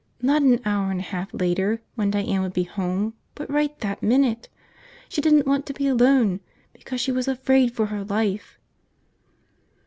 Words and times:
Not 0.19 0.41
an 0.41 0.59
hour 0.65 0.89
and 0.89 0.99
a 0.99 1.03
half 1.03 1.31
later, 1.31 1.79
when 1.93 2.09
Diane 2.09 2.41
would 2.41 2.53
be 2.53 2.63
home, 2.63 3.13
but 3.35 3.47
right 3.51 3.79
that 3.81 4.01
minute! 4.01 4.49
She 5.09 5.21
didn't 5.21 5.45
want 5.45 5.67
to 5.67 5.75
be 5.75 5.85
alone 5.85 6.39
because 6.73 6.99
she 6.99 7.11
was 7.11 7.27
afraid 7.27 7.75
for 7.75 7.85
her 7.85 8.03
life!" 8.03 8.57